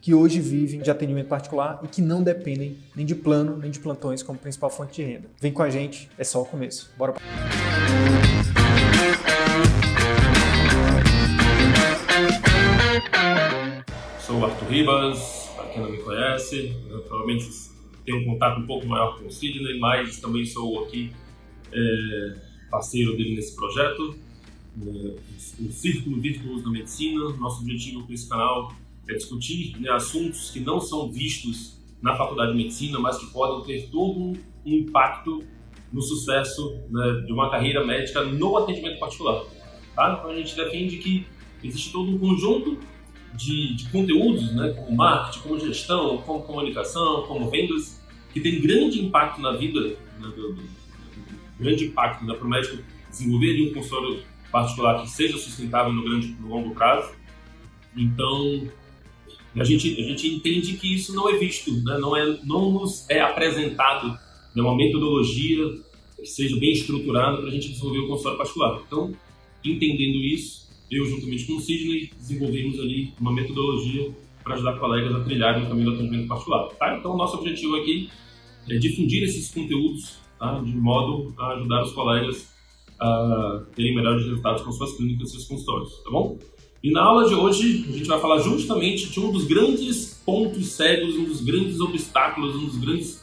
[0.00, 3.78] que hoje vivem de atendimento particular e que não dependem nem de plano nem de
[3.78, 5.28] plantões como principal fonte de renda.
[5.40, 6.90] Vem com a gente, é só o começo.
[6.96, 7.20] Bora pra...
[14.20, 16.74] Sou o Arthur Ribas, para quem não me conhece,
[17.06, 17.50] provavelmente
[18.04, 21.12] tenho um contato um pouco maior com o Sidney, mas também sou aqui
[21.72, 22.36] é,
[22.70, 24.16] parceiro dele nesse projeto,
[24.80, 25.16] é,
[25.60, 27.28] o Círculo Virtuoso da Medicina.
[27.36, 28.72] Nosso objetivo com esse canal
[29.10, 33.66] é discutir né, assuntos que não são vistos na faculdade de medicina, mas que podem
[33.66, 35.42] ter todo um impacto
[35.92, 39.44] no sucesso né, de uma carreira médica no atendimento particular.
[39.94, 40.16] Tá?
[40.18, 41.26] Então a gente defende que
[41.62, 42.78] existe todo um conjunto
[43.34, 48.00] de, de conteúdos, né, como marketing, como gestão, como comunicação, como vendas,
[48.32, 50.62] que tem grande impacto na vida, né, do, do,
[51.58, 52.78] grande impacto né, para o médico
[53.10, 57.12] desenvolver um consultório particular que seja sustentável no, grande, no longo prazo.
[57.96, 58.68] Então,
[59.56, 61.98] a gente, a gente entende que isso não é visto, né?
[61.98, 64.08] não, é, não nos é apresentado
[64.54, 64.62] né?
[64.62, 65.64] uma metodologia
[66.16, 68.82] que seja bem estruturada para a gente desenvolver o consultório particular.
[68.86, 69.12] Então,
[69.64, 74.10] entendendo isso, eu, juntamente com o Sidney, desenvolvemos ali uma metodologia
[74.42, 76.68] para ajudar colegas a trilharem o caminho do atendimento particular.
[76.68, 76.96] Tá?
[76.96, 78.08] Então, nosso objetivo aqui
[78.68, 80.60] é difundir esses conteúdos tá?
[80.60, 82.50] de modo a ajudar os colegas
[83.00, 86.38] a terem melhores resultados com suas clínicas e seus consultórios, tá bom?
[86.82, 90.66] E na aula de hoje a gente vai falar justamente de um dos grandes pontos
[90.68, 93.22] cegos, um dos grandes obstáculos, um dos grandes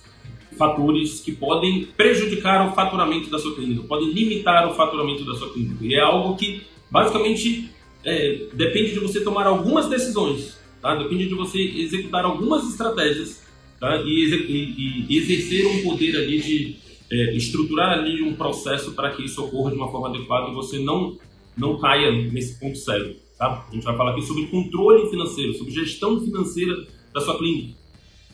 [0.56, 5.52] fatores que podem prejudicar o faturamento da sua clínica, podem limitar o faturamento da sua
[5.52, 5.84] clínica.
[5.84, 7.72] E é algo que basicamente
[8.04, 10.96] é, depende de você tomar algumas decisões, tá?
[10.96, 13.44] depende de você executar algumas estratégias
[13.80, 13.98] tá?
[14.06, 16.76] e, e, e exercer um poder ali de
[17.12, 20.78] é, estruturar ali um processo para que isso ocorra de uma forma adequada e você
[20.78, 21.18] não,
[21.58, 23.27] não caia nesse ponto cego.
[23.38, 23.66] Tá?
[23.70, 27.76] A gente vai falar aqui sobre controle financeiro, sobre gestão financeira da sua clínica.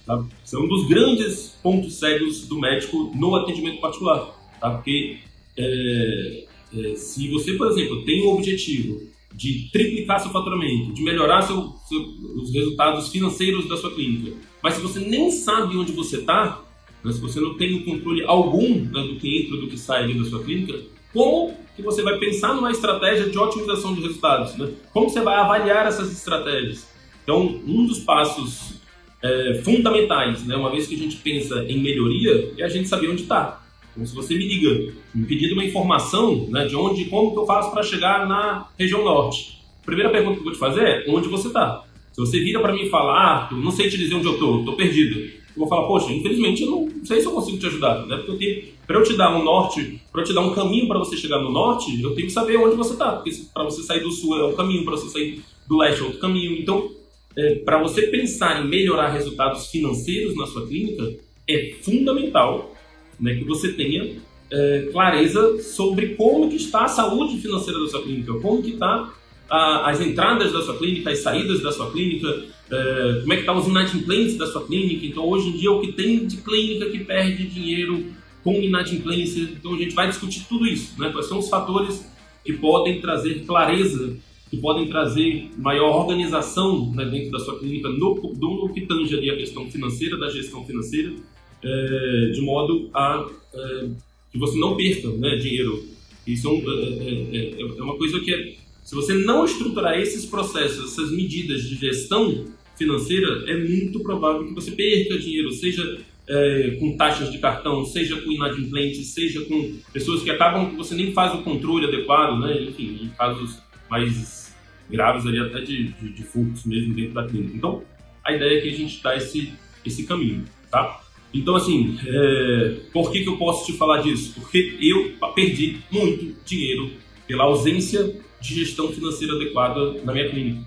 [0.06, 0.26] Tá?
[0.44, 4.28] Isso é um dos grandes pontos cegos do médico no atendimento particular.
[4.60, 4.70] Tá?
[4.72, 5.20] Porque
[5.58, 9.02] é, é, se você, por exemplo, tem o objetivo
[9.34, 12.00] de triplicar seu faturamento, de melhorar seu, seu,
[12.36, 16.64] os resultados financeiros da sua clínica, mas se você nem sabe onde você está,
[17.04, 20.04] né, se você não tem o controle algum né, do que entra do que sai
[20.04, 20.80] ali da sua clínica,
[21.12, 24.56] como que você vai pensar numa estratégia de otimização de resultados?
[24.56, 24.72] Né?
[24.92, 26.88] Como você vai avaliar essas estratégias?
[27.24, 28.82] Então, um dos passos
[29.22, 33.10] é, fundamentais, né, uma vez que a gente pensa em melhoria, é a gente saber
[33.10, 33.62] onde está.
[33.92, 37.46] Então, se você me liga, me pedindo uma informação né, de onde, como que eu
[37.46, 41.06] faço para chegar na região norte, a primeira pergunta que eu vou te fazer é
[41.08, 41.84] onde você está.
[42.12, 44.76] Se você vira para mim e fala, não sei te dizer onde eu estou, estou
[44.76, 48.18] perdido eu vou falar, poxa, infelizmente eu não sei se eu consigo te ajudar, né?
[48.26, 51.16] Porque para eu te dar um norte, para eu te dar um caminho para você
[51.16, 54.12] chegar no norte, eu tenho que saber onde você está, porque para você sair do
[54.12, 56.58] sul é um caminho, para você sair do leste é outro caminho.
[56.60, 56.92] Então,
[57.38, 61.14] é, para você pensar em melhorar resultados financeiros na sua clínica,
[61.48, 62.74] é fundamental
[63.20, 64.18] né, que você tenha
[64.52, 69.14] é, clareza sobre como que está a saúde financeira da sua clínica, como que está
[69.50, 72.28] as entradas da sua clínica, as saídas da sua clínica,
[72.72, 75.06] é, como é que estão tá os inadimplentes da sua clínica.
[75.06, 78.06] Então, hoje em dia, o que tem de clínica que perde dinheiro
[78.44, 79.42] com inadimplência.
[79.42, 81.00] Então, a gente vai discutir tudo isso.
[81.00, 81.10] Né?
[81.12, 82.06] Quais são os fatores
[82.44, 84.18] que podem trazer clareza,
[84.50, 89.30] que podem trazer maior organização né, dentro da sua clínica, no, no que tange ali
[89.30, 91.14] a questão financeira, da gestão financeira,
[91.64, 93.90] é, de modo a é,
[94.32, 95.84] que você não perca né, dinheiro.
[96.28, 100.92] Isso é, é, é, é uma coisa que é se você não estruturar esses processos,
[100.92, 102.46] essas medidas de gestão
[102.78, 108.20] financeira, é muito provável que você perca dinheiro, seja é, com taxas de cartão, seja
[108.22, 112.62] com inadimplentes, seja com pessoas que acabam que você nem faz o controle adequado, né?
[112.62, 114.56] Enfim, em casos mais
[114.90, 117.56] graves ali até de, de, de furtos mesmo dentro da clínica.
[117.56, 117.84] Então,
[118.24, 119.54] a ideia é que a gente dá esse,
[119.86, 121.02] esse caminho, tá?
[121.34, 124.34] Então, assim, é, por que, que eu posso te falar disso?
[124.36, 126.92] Porque eu perdi muito dinheiro
[127.28, 130.62] pela ausência de gestão financeira adequada na minha clínica.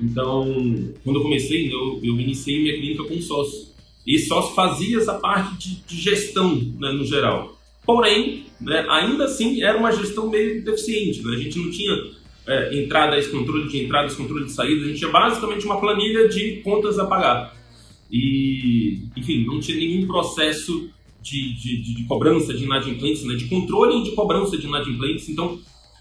[0.00, 0.44] Então,
[1.04, 3.67] quando eu comecei, eu, eu iniciei minha clínica com um sócio.
[4.08, 7.58] E só fazia essa parte de, de gestão né, no geral.
[7.84, 11.22] Porém, né, ainda assim era uma gestão meio deficiente.
[11.22, 11.36] Né?
[11.36, 11.94] A gente não tinha
[12.46, 16.62] é, entradas, controle de entradas, controle de saídas, a gente tinha basicamente uma planilha de
[16.64, 17.54] contas a pagar.
[18.10, 20.88] E, enfim, não tinha nenhum processo
[21.20, 25.30] de, de, de cobrança de inadimplência, né, de controle de cobrança de inadimplência.
[25.30, 25.60] Então,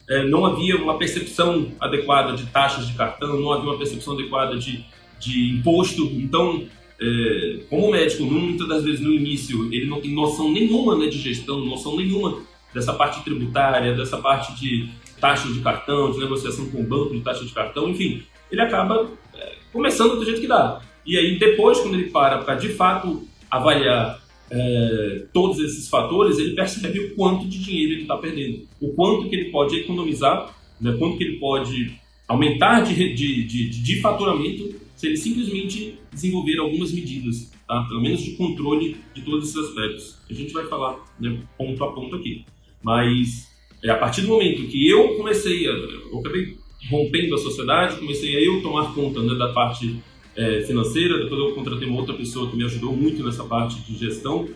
[0.09, 4.57] é, não havia uma percepção adequada de taxas de cartão, não havia uma percepção adequada
[4.57, 4.85] de,
[5.19, 6.03] de imposto.
[6.03, 6.65] Então,
[6.99, 11.19] é, como médico, muitas das vezes no início, ele não tem noção nenhuma né, de
[11.19, 12.41] gestão, noção nenhuma
[12.73, 14.89] dessa parte tributária, dessa parte de
[15.19, 19.09] taxa de cartão, de negociação com o banco de taxa de cartão, enfim, ele acaba
[19.35, 20.81] é, começando do jeito que dá.
[21.05, 26.55] E aí depois, quando ele para para de fato avaliar é, todos esses fatores, ele
[26.55, 30.95] percebe o quanto de dinheiro ele está perdendo, o quanto que ele pode economizar, né,
[30.97, 31.93] quanto que ele pode
[32.27, 37.83] aumentar de, de, de, de faturamento simplesmente desenvolver algumas medidas, tá?
[37.87, 40.17] pelo menos de controle de todos esses aspectos.
[40.29, 42.45] A gente vai falar né, ponto a ponto aqui.
[42.81, 43.47] Mas
[43.83, 46.57] é, a partir do momento que eu comecei, a, eu acabei
[46.89, 50.01] rompendo a sociedade, comecei a eu tomar conta né, da parte
[50.35, 53.97] é, financeira, depois eu contratei uma outra pessoa que me ajudou muito nessa parte de
[53.97, 54.47] gestão.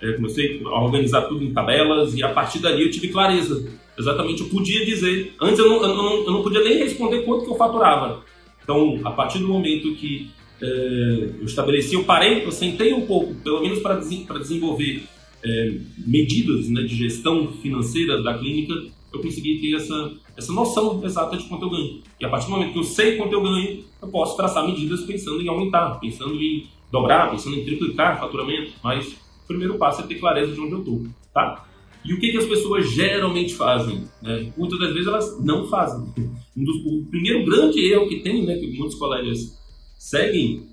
[0.00, 3.66] É, comecei a organizar tudo em tabelas e a partir dali eu tive clareza.
[3.98, 5.34] Exatamente, eu podia dizer.
[5.40, 8.22] Antes eu não, eu não, eu não podia nem responder quanto que eu faturava.
[8.66, 10.28] Então, a partir do momento que
[10.60, 15.04] é, eu estabeleci, eu parei, eu sentei um pouco, pelo menos para desenvolver
[15.44, 18.74] é, medidas né, de gestão financeira da clínica,
[19.12, 22.02] eu consegui ter essa, essa noção exata de quanto eu ganho.
[22.20, 25.02] E a partir do momento que eu sei quanto eu ganho, eu posso traçar medidas
[25.02, 28.72] pensando em aumentar, pensando em dobrar, pensando em triplicar faturamento.
[28.82, 31.04] Mas o primeiro passo é ter clareza de onde eu estou.
[31.32, 31.64] Tá?
[32.06, 34.04] E o que, que as pessoas geralmente fazem?
[34.22, 34.52] Né?
[34.56, 36.06] Muitas das vezes elas não fazem.
[36.56, 39.58] Um dos, o primeiro grande erro que tem, né, que muitos colegas
[39.98, 40.68] seguem,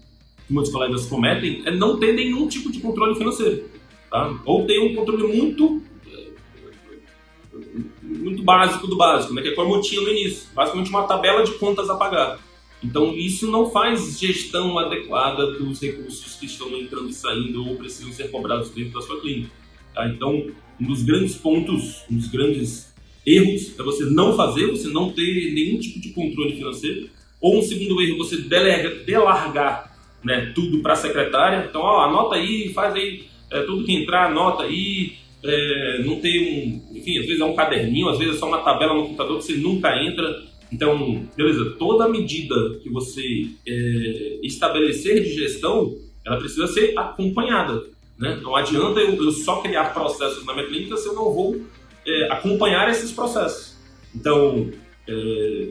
[0.46, 3.66] que muitos colegas cometem, é não ter nenhum tipo de controle financeiro.
[4.12, 4.40] Tá?
[4.46, 5.82] Ou ter um controle muito
[8.02, 9.42] muito básico do básico, né?
[9.42, 12.40] que é como eu tinha no início, basicamente uma tabela de contas a pagar.
[12.84, 18.12] Então isso não faz gestão adequada dos recursos que estão entrando e saindo ou precisam
[18.12, 19.63] ser cobrados dentro da sua clínica.
[19.94, 20.08] Tá?
[20.10, 20.48] Então
[20.80, 22.94] um dos grandes pontos, um dos grandes
[23.26, 27.10] erros é você não fazer, você não ter nenhum tipo de controle financeiro.
[27.40, 29.94] Ou um segundo erro, você delega, delargar
[30.24, 31.68] né, tudo para a secretária.
[31.70, 35.14] Então, ó, anota aí, faz aí é, tudo que entrar, anota aí,
[35.44, 36.98] é, não tem um.
[36.98, 39.44] Enfim, às vezes é um caderninho, às vezes é só uma tabela no computador que
[39.44, 40.44] você nunca entra.
[40.72, 45.96] Então, beleza, toda medida que você é, estabelecer de gestão,
[46.26, 47.84] ela precisa ser acompanhada.
[48.24, 48.40] Né?
[48.42, 51.60] Não adianta eu, eu, só criar processos na minha clínica se eu não vou
[52.08, 53.76] é, acompanhar esses processos.
[54.16, 54.72] Então,
[55.06, 55.12] é,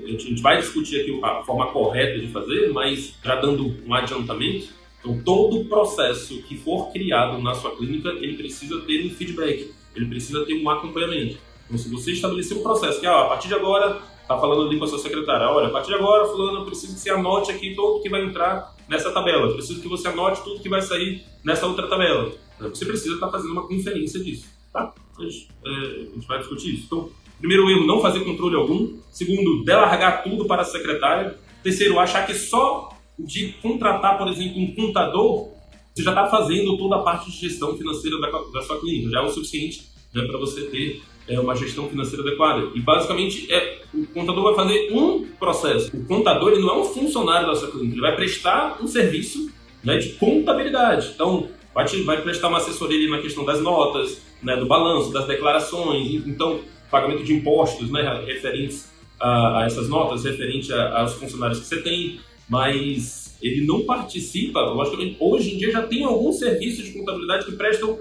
[0.04, 4.68] a gente vai discutir aqui a forma correta de fazer, mas já dando um adiantamento,
[5.00, 10.06] então, todo processo que for criado na sua clínica, ele precisa ter um feedback, ele
[10.06, 11.38] precisa ter um acompanhamento.
[11.64, 14.78] Então, se você estabelecer um processo que, ah, a partir de agora, está falando ali
[14.78, 17.50] com a sua secretária, olha, a partir de agora, fulano, eu preciso que você anote
[17.50, 20.82] aqui tudo que vai entrar nessa tabela, eu preciso que você anote tudo que vai
[20.82, 22.32] sair nessa outra tabela.
[22.60, 24.92] Você precisa estar tá fazendo uma conferência disso, tá?
[25.18, 26.84] A gente, é, a gente vai discutir isso.
[26.86, 28.96] Então, primeiro erro, não fazer controle algum.
[29.10, 31.36] Segundo, delargar tudo para a secretária.
[31.62, 35.50] Terceiro, achar que só de contratar, por exemplo, um contador,
[35.94, 39.20] você já está fazendo toda a parte de gestão financeira da, da sua clínica, já
[39.20, 42.70] é o suficiente né, para você ter é, uma gestão financeira adequada.
[42.74, 45.94] E basicamente é, o contador vai fazer um processo.
[45.96, 49.50] O contador ele não é um funcionário da sua clínica, ele vai prestar um serviço
[49.82, 51.12] né, de contabilidade.
[51.14, 55.26] Então, vai, te, vai prestar uma assessoria na questão das notas, né, do balanço, das
[55.26, 56.60] declarações, então,
[56.90, 61.80] pagamento de impostos né, referentes a, a essas notas, referente a, aos funcionários que você
[61.80, 62.20] tem
[62.52, 67.52] mas ele não participa, logicamente, hoje em dia já tem alguns serviços de contabilidade que
[67.52, 67.98] prestam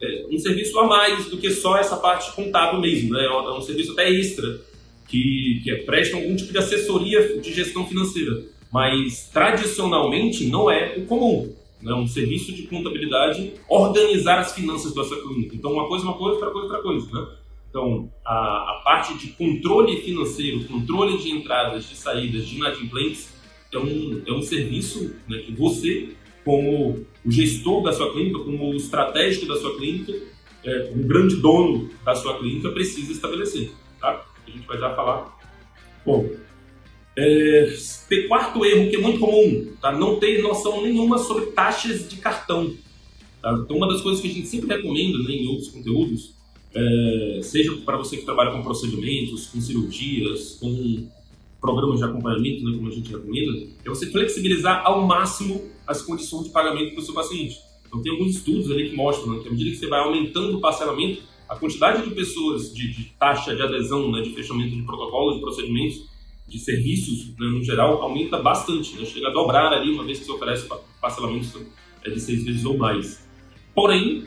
[0.00, 3.22] é, um serviço a mais do que só essa parte contábil mesmo, né?
[3.24, 4.60] é um serviço até extra,
[5.06, 8.44] que, que é, presta algum tipo de assessoria de gestão financeira,
[8.76, 11.50] mas tradicionalmente não é o comum.
[11.80, 11.94] Né?
[11.94, 15.56] Um serviço de contabilidade organizar as finanças da sua clínica.
[15.56, 17.10] Então, uma coisa é uma coisa, outra coisa é outra coisa.
[17.10, 17.26] Né?
[17.70, 23.32] Então, a, a parte de controle financeiro, controle de entradas, de saídas, de inadimplentes,
[23.72, 26.10] é um, é um serviço né, que você,
[26.44, 30.12] como o gestor da sua clínica, como o estratégico da sua clínica,
[30.62, 33.70] é, um grande dono da sua clínica, precisa estabelecer.
[33.98, 34.22] Tá?
[34.46, 35.34] A gente vai já falar.
[36.04, 36.28] Bom,
[37.16, 37.76] é,
[38.28, 39.90] quarto erro que é muito comum, tá?
[39.90, 42.74] não ter noção nenhuma sobre taxas de cartão.
[43.40, 43.58] Tá?
[43.64, 46.34] Então, uma das coisas que a gente sempre recomenda né, em outros conteúdos,
[46.74, 51.08] é, seja para você que trabalha com procedimentos, com cirurgias, com
[51.58, 56.44] programas de acompanhamento, né, como a gente recomenda, é você flexibilizar ao máximo as condições
[56.44, 57.56] de pagamento para o seu paciente.
[57.86, 60.58] Então tem alguns estudos ali que mostram né, que à medida que você vai aumentando
[60.58, 64.82] o parcelamento, a quantidade de pessoas de, de taxa de adesão, né, de fechamento de
[64.82, 66.02] protocolos, de procedimentos,
[66.48, 68.96] de serviços né, no geral, aumenta bastante.
[68.96, 70.68] Né, chega a dobrar ali uma vez que você oferece
[71.00, 71.52] parcelamentos
[72.04, 73.26] é, de seis vezes ou mais.
[73.74, 74.24] Porém,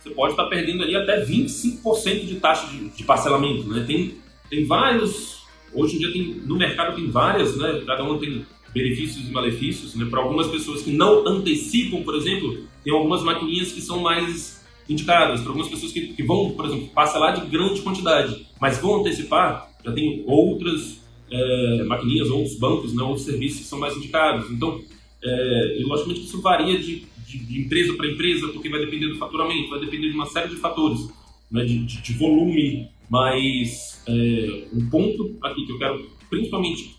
[0.00, 3.68] você pode estar perdendo ali até 25% de taxa de, de parcelamento.
[3.68, 3.84] Né?
[3.86, 4.14] Tem,
[4.48, 7.82] tem vários, hoje em dia tem, no mercado tem várias, né?
[7.86, 9.94] cada uma tem benefícios e malefícios.
[9.94, 10.06] Né?
[10.10, 15.40] Para algumas pessoas que não antecipam, por exemplo, tem algumas maquininhas que são mais indicadas.
[15.40, 19.70] Para algumas pessoas que, que vão, por exemplo, parcelar de grande quantidade, mas vão antecipar,
[19.84, 21.00] já tem outras
[21.30, 24.50] é, maquininhas, outros bancos, né, outros serviços que são mais indicados.
[24.50, 24.80] Então,
[25.22, 29.18] é, e logicamente isso varia de, de, de empresa para empresa, porque vai depender do
[29.18, 31.08] faturamento, vai depender de uma série de fatores,
[31.50, 36.96] né, de, de, de volume, mas é, um ponto aqui que eu quero principalmente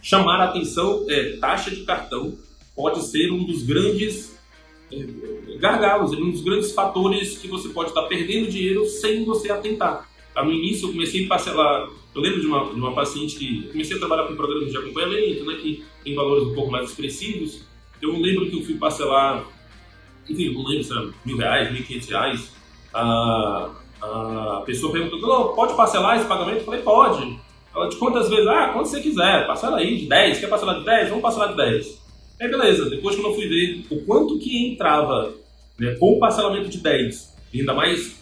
[0.00, 2.36] chamar a atenção é taxa de cartão
[2.74, 4.38] pode ser um dos grandes
[4.92, 10.08] é, gargalos, um dos grandes fatores que você pode estar perdendo dinheiro sem você atentar.
[10.34, 10.44] Tá?
[10.44, 13.96] No início eu comecei a parcelar, eu lembro de uma, de uma paciente que comecei
[13.96, 17.62] a trabalhar com programas de acompanhamento, né, que tem valores um pouco mais expressivos.
[18.00, 19.44] Eu lembro que eu fui parcelar,
[20.28, 22.52] enfim, não lembro se era mil reais, mil e quinhentos reais.
[22.92, 26.58] A, a pessoa perguntou, pode parcelar esse pagamento?
[26.58, 27.38] Eu falei, pode.
[27.74, 28.46] Ela, de quantas vezes?
[28.46, 30.38] Ah, quanto você quiser, parcela aí, de 10.
[30.38, 31.08] Quer parcelar de 10?
[31.08, 32.04] Vamos parcelar de 10.
[32.40, 35.34] Aí beleza, depois quando eu fui ver o quanto que entrava
[35.78, 38.20] né, com o parcelamento de 10, e ainda mais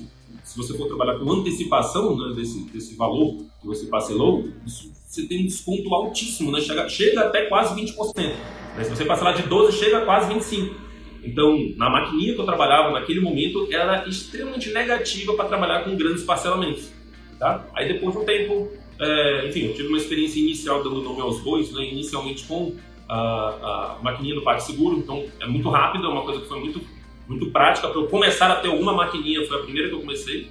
[0.52, 5.26] se você for trabalhar com antecipação né, desse, desse valor que você parcelou, isso, você
[5.26, 6.60] tem um desconto altíssimo, né?
[6.60, 8.16] chega, chega até quase 20%.
[8.76, 8.84] Né?
[8.84, 10.74] Se você parcelar de 12, chega a quase 25%.
[11.24, 16.22] Então, na maquininha que eu trabalhava naquele momento, era extremamente negativa para trabalhar com grandes
[16.22, 16.90] parcelamentos.
[17.38, 17.66] Tá?
[17.74, 18.68] Aí depois de um tempo,
[19.00, 21.82] é, enfim, eu tive uma experiência inicial dando nome aos bois, né?
[21.86, 22.74] inicialmente com
[23.08, 26.80] a, a maquininha do PagSeguro, então é muito rápido, é uma coisa que foi muito,
[27.28, 27.88] muito prática.
[27.88, 30.50] Para eu começar a ter alguma maquininha, foi a primeira que eu comecei.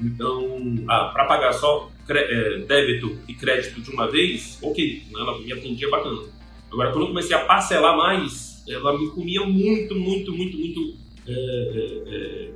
[0.00, 5.52] Então, ah, para pagar só é, débito e crédito de uma vez, ok, ela me
[5.52, 6.22] atendia bacana.
[6.70, 10.94] Agora, quando eu comecei a parcelar mais, ela me comia muito, muito, muito, muito
[11.26, 12.50] é, é, é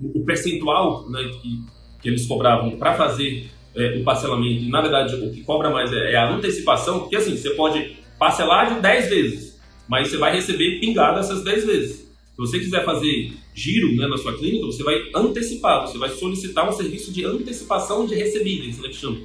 [0.00, 1.64] o percentual né, que,
[2.00, 4.64] que eles cobravam para fazer é, o parcelamento.
[4.64, 7.96] E, na verdade, o que cobra mais é, é a antecipação, porque assim, você pode
[8.18, 12.09] parcelar de 10 vezes, mas você vai receber pingado essas 10 vezes.
[12.40, 16.66] Se você quiser fazer giro né, na sua clínica, você vai antecipar, você vai solicitar
[16.66, 19.18] um serviço de antecipação de recebíveis, né, que chama.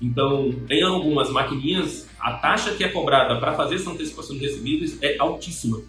[0.00, 4.96] Então, em algumas maquininhas, a taxa que é cobrada para fazer essa antecipação de recebíveis
[5.02, 5.82] é altíssima.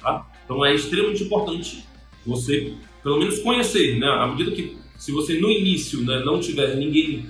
[0.00, 0.30] Tá?
[0.44, 1.84] Então, é extremamente importante
[2.24, 3.98] você, pelo menos, conhecer.
[3.98, 4.06] Né?
[4.06, 7.26] À medida que, se você no início né, não tiver ninguém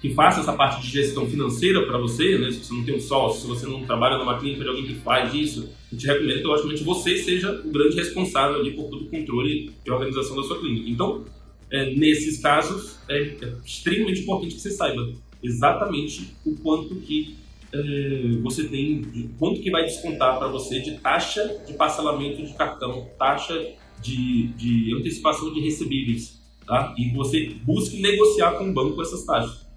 [0.00, 2.50] que faça essa parte de gestão financeira para você, né?
[2.50, 4.94] Se você não tem um sócio, se você não trabalha numa clínica de alguém que
[4.94, 9.04] faz isso, eu te recomendo que, logicamente, você seja o grande responsável ali por todo
[9.04, 10.88] o controle e organização da sua clínica.
[10.88, 11.24] Então,
[11.70, 15.12] é, nesses casos, é, é, extremamente importante que você saiba
[15.42, 17.36] exatamente o quanto que
[17.72, 23.08] é, você tem, quanto que vai descontar para você de taxa de parcelamento de cartão,
[23.18, 23.54] taxa
[24.00, 26.94] de, de antecipação de recebíveis, tá?
[26.96, 29.67] E você busque negociar com o banco essas taxas.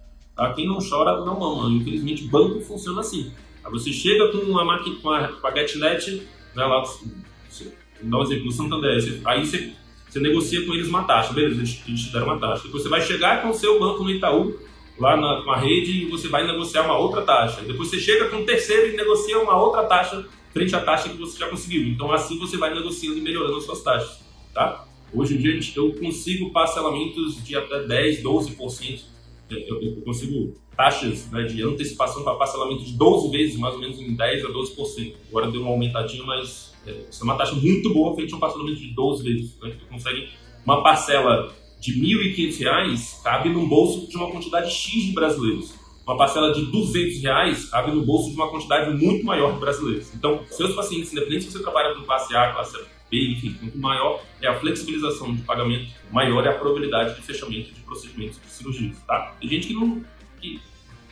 [0.42, 0.54] Tá?
[0.54, 1.70] Quem não chora não mama.
[1.70, 3.32] Infelizmente, banco funciona assim.
[3.64, 7.72] Aí você chega com uma máquina, com a, com a GetNet, né, lá, você,
[8.02, 9.72] dá um exemplo, no Santander, você, aí você,
[10.10, 12.64] você negocia com eles uma taxa, beleza, eles, te deram uma taxa.
[12.64, 14.60] Depois você vai chegar com o seu banco no Itaú,
[14.98, 17.62] lá na, com a rede, e você vai negociar uma outra taxa.
[17.62, 21.18] Depois você chega com o terceiro e negocia uma outra taxa frente à taxa que
[21.18, 21.84] você já conseguiu.
[21.84, 24.20] Então assim você vai negociando e melhorando as suas taxas.
[24.56, 24.88] Tá?
[25.14, 29.12] Hoje em dia eu consigo parcelamentos de até 10, 12%
[29.56, 34.00] eu, eu consigo taxas né, de antecipação para parcelamento de 12 vezes, mais ou menos
[34.00, 35.14] em 10 a 12%.
[35.30, 38.80] Agora deu uma aumentadinha, mas é, isso é uma taxa muito boa feita um parcelamento
[38.80, 39.60] de 12 vezes.
[39.60, 39.72] Né?
[39.72, 40.30] Você consegue
[40.66, 45.74] uma parcela de R$ 1.500 cabe no bolso de uma quantidade X de brasileiros.
[46.06, 50.14] Uma parcela de 200 reais cabe no bolso de uma quantidade muito maior de brasileiros.
[50.14, 52.78] Então, seus pacientes, independente se você trabalha com classe A, classe
[53.12, 57.74] B, enfim, quanto maior é a flexibilização de pagamento, maior é a probabilidade de fechamento
[57.74, 59.36] de procedimentos de cirurgias, tá?
[59.40, 60.02] Tem gente que não
[60.40, 60.60] que,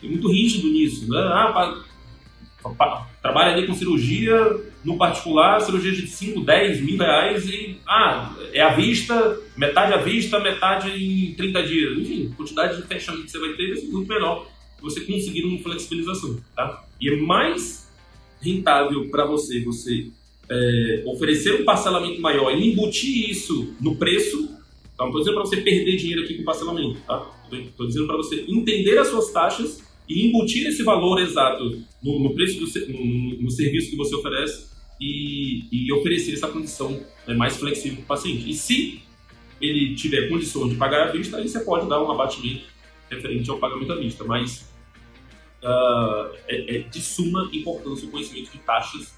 [0.02, 1.20] é muito rígido nisso, né?
[1.20, 1.84] Ah,
[2.78, 4.34] pa, trabalha ali com cirurgia
[4.84, 9.98] no particular, cirurgia de 5, 10 mil reais e, ah, é à vista, metade à
[9.98, 11.98] vista, metade em 30 dias.
[11.98, 14.48] Enfim, a quantidade de fechamento que você vai ter ser muito menor
[14.82, 16.86] você conseguir uma flexibilização, tá?
[17.02, 17.90] E é mais
[18.42, 20.10] rentável para você, você
[20.50, 24.38] é, oferecer um parcelamento maior e embutir isso no preço,
[24.94, 27.30] então não estou dizendo para você perder dinheiro aqui com parcelamento, tá?
[27.52, 32.34] Estou dizendo para você entender as suas taxas e embutir esse valor exato no, no
[32.34, 37.56] preço do no, no, serviço que você oferece, e, e oferecer essa condição né, mais
[37.58, 38.50] flexível para o paciente.
[38.50, 39.02] E se
[39.62, 42.66] ele tiver condições de pagar à vista, aí você pode dar um abatimento
[43.10, 44.70] referente ao pagamento à vista, mas
[45.64, 49.16] uh, é, é, de suma importância o conhecimento de taxas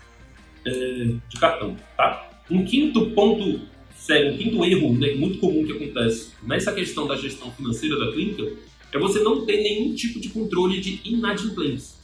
[0.64, 1.76] de cartão.
[1.98, 2.30] Tá?
[2.50, 3.62] Um quinto ponto
[3.96, 8.12] sério, um quinto erro né, muito comum que acontece nessa questão da gestão financeira da
[8.12, 8.52] clínica
[8.92, 11.96] é você não ter nenhum tipo de controle de inadimplência.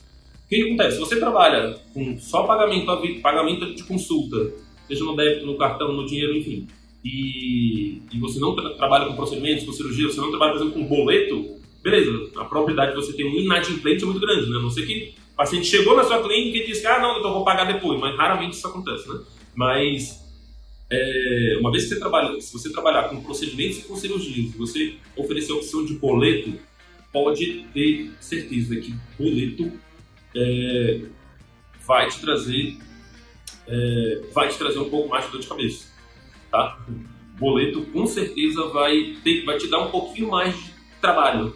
[0.46, 0.94] O que acontece?
[0.94, 2.86] Se você trabalha com só pagamento,
[3.20, 4.54] pagamento de consulta,
[4.86, 6.66] seja no débito, no cartão, no dinheiro, enfim,
[7.04, 10.80] e, e você não tra trabalha com procedimentos, com cirurgia, você não trabalha, por exemplo,
[10.80, 14.56] com boleto, beleza, a probabilidade de você ter um inadimplente é muito grande, né?
[14.56, 17.32] A não ser que o paciente chegou na sua clínica e disse, ah, não, então
[17.32, 19.20] vou pagar depois, mas raramente isso acontece, né?
[19.54, 20.20] Mas
[20.90, 24.96] é, uma vez que você trabalha, se você trabalhar com procedimentos e com cirurgias, você
[25.16, 26.54] oferecer a opção de boleto,
[27.12, 29.72] pode ter certeza que boleto
[30.34, 31.02] é,
[31.86, 32.76] vai te trazer
[33.68, 35.86] é, vai te trazer um pouco mais de dor de cabeça,
[36.50, 36.84] tá?
[37.38, 41.54] Boleto com certeza vai ter, vai te dar um pouquinho mais de trabalho,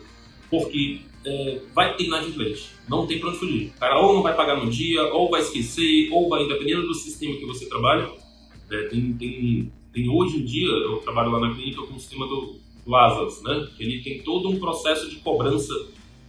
[0.49, 3.73] porque é, vai ter inadimplente, não tem para onde fugir.
[3.77, 6.95] O cara ou não vai pagar no dia, ou vai esquecer, ou vai, dependendo do
[6.95, 8.11] sistema que você trabalha.
[8.71, 12.27] É, tem, tem, tem hoje em dia, eu trabalho lá na clínica com o sistema
[12.27, 13.69] do Lazarus, né?
[13.79, 15.73] Ele tem todo um processo de cobrança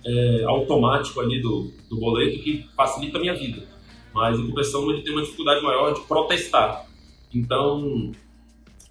[0.06, 3.68] é, automático ali do, do boleto que facilita a minha vida.
[4.14, 6.88] Mas em compensação ele tem uma dificuldade maior de protestar.
[7.34, 8.12] Então,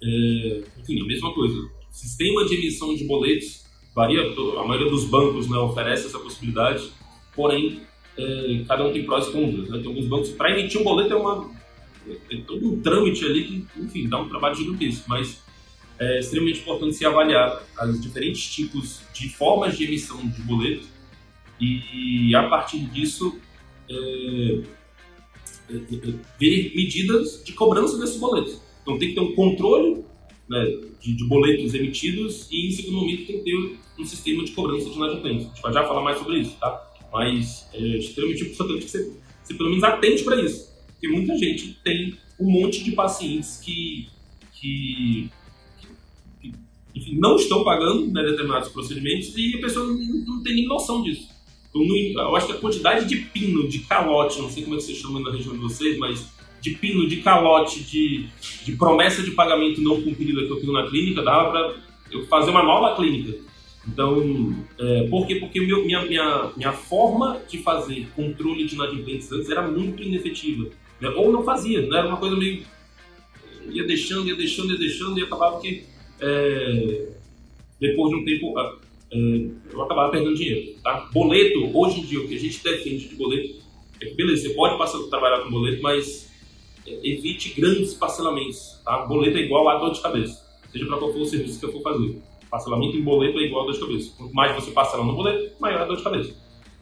[0.03, 1.69] é, enfim, a mesma coisa.
[1.89, 3.62] Sistema de emissão de boletos
[3.95, 6.91] varia, a maioria dos bancos né, oferece essa possibilidade,
[7.35, 7.81] porém,
[8.17, 9.69] é, cada um tem prós e contras.
[9.69, 9.79] Né?
[9.79, 11.49] Tem alguns bancos, para emitir um boleto é, uma,
[12.31, 15.41] é todo um trâmite ali que, enfim, dá um trabalho gigantesco, mas
[15.99, 20.87] é extremamente importante se avaliar os diferentes tipos de formas de emissão de boleto
[21.61, 23.39] e a partir disso
[23.89, 23.93] é,
[25.69, 28.61] é, é, ver medidas de cobrança desses boletos.
[28.81, 30.03] Então tem que ter um controle
[30.53, 34.51] né, de, de, boletos emitidos e em segundo momento tem que ter um sistema de
[34.51, 35.47] cobrança de inadimplência.
[35.47, 36.91] A gente vai já falar mais sobre isso, tá?
[37.11, 39.11] Mas é extremamente importante que você,
[39.43, 40.71] você pelo menos atente para isso.
[40.87, 44.07] Porque muita gente tem um monte de pacientes que,
[44.53, 45.29] que,
[46.41, 46.53] que
[46.95, 51.03] enfim, não estão pagando né, determinados procedimentos e a pessoa não, não tem nem noção
[51.03, 51.33] disso.
[51.75, 51.83] Então,
[52.27, 54.97] eu acho que a quantidade de pino, de calote, não sei como é que vocês
[54.99, 56.31] chamam na região de vocês, mas
[56.63, 58.25] de pino, de calote, de,
[58.63, 61.75] de promessa de pagamento não cumprida que eu tenho na clínica, dava para
[62.09, 63.37] eu fazer uma nova clínica.
[63.85, 65.35] Então, é, por quê?
[65.35, 70.69] Porque meu, minha, minha, minha forma de fazer controle de inadimplentes antes era muito inefetiva.
[71.01, 71.09] Né?
[71.09, 71.97] Ou não fazia, né?
[71.97, 72.63] era uma coisa meio.
[73.69, 75.83] ia deixando, ia deixando, ia deixando, e acabava que
[76.21, 77.09] é,
[77.77, 80.75] depois de um tempo é, eu acabava perdendo dinheiro.
[80.81, 81.09] Tá?
[81.11, 83.61] Boleto, hoje em dia, o que a gente defende de boleto
[83.99, 86.31] é que, beleza, você pode passar, trabalhar com boleto, mas
[86.85, 88.81] evite grandes parcelamentos.
[88.83, 89.05] Tá?
[89.05, 91.71] Boleto é igual a dor de cabeça, seja para qual for o serviço que eu
[91.71, 92.21] for fazer.
[92.49, 94.13] Parcelamento em boleto é igual a dor de cabeça.
[94.17, 96.35] Quanto mais você parcela no boleto, maior a dor de cabeça.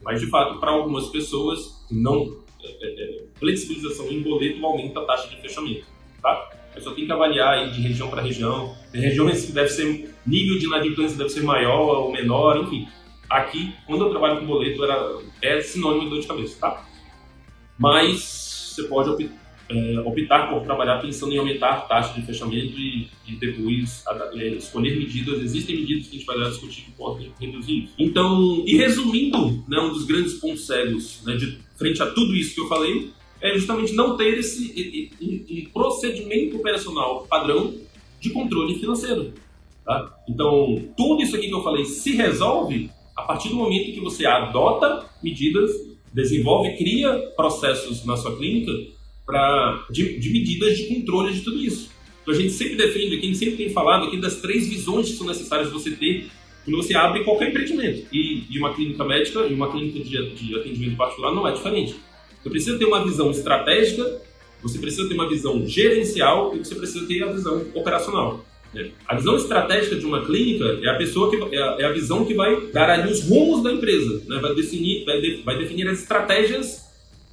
[0.04, 5.06] Mas, de fato, para algumas pessoas, não é, é, é, flexibilização em boleto aumenta a
[5.06, 5.86] taxa de fechamento.
[6.22, 6.50] Tá?
[6.72, 8.76] A pessoa tem que avaliar de região para região.
[8.92, 12.88] Tem regiões que deve ser nível de inadimplência deve ser maior ou menor, enfim.
[13.30, 16.86] Aqui, quando eu trabalho com boleto, era, é sinônimo de dor de cabeça, tá?
[17.78, 19.34] Mas você pode optar,
[19.72, 24.04] é, optar por trabalhar pensando em aumentar a taxa de fechamento e, e depois
[24.34, 25.42] é, escolher medidas.
[25.42, 27.90] Existem medidas que a gente vai discutir que podem reduzir.
[27.98, 32.54] Então, e resumindo, né, um dos grandes pontos cegos né, de frente a tudo isso
[32.54, 37.74] que eu falei é justamente não ter esse um procedimento operacional padrão
[38.20, 39.34] de controle financeiro.
[39.84, 40.16] Tá?
[40.30, 44.26] Então, tudo isso aqui que eu falei se resolve a partir do momento que você
[44.26, 45.72] adota medidas,
[46.14, 48.72] desenvolve, cria processos na sua clínica
[49.32, 51.90] pra, de, de medidas de controle de tudo isso.
[52.22, 55.10] Então, a gente sempre defende, aqui, a gente sempre tem falado aqui das três visões
[55.10, 56.30] que são necessárias você ter
[56.64, 58.06] quando você abre qualquer empreendimento.
[58.12, 61.96] E, e uma clínica médica e uma clínica de, de atendimento particular não é diferente.
[62.44, 64.22] Você precisa ter uma visão estratégica,
[64.62, 68.46] você precisa ter uma visão gerencial e você precisa ter a visão operacional.
[68.74, 68.92] Né?
[69.08, 72.26] A visão estratégica de uma clínica é a pessoa que é a, é a visão
[72.26, 74.40] que vai dar ali os rumos da empresa, né?
[74.40, 76.81] vai, definir, vai, de, vai definir as estratégias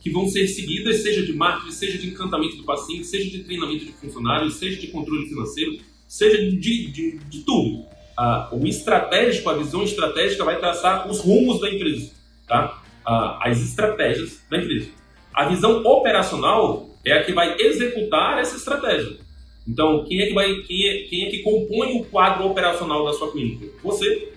[0.01, 3.85] que vão ser seguidas, seja de marketing, seja de encantamento do paciente, seja de treinamento
[3.85, 7.85] de funcionários, seja de controle financeiro, seja de, de, de tudo.
[8.17, 12.11] Ah, o estratégico, a visão estratégica vai traçar os rumos da empresa,
[12.47, 12.83] tá?
[13.05, 14.89] Ah, as estratégias da empresa.
[15.33, 19.19] A visão operacional é a que vai executar essa estratégia.
[19.67, 23.13] Então, quem é que vai, quem é, quem é que compõe o quadro operacional da
[23.13, 23.67] sua clínica?
[23.83, 24.28] Você,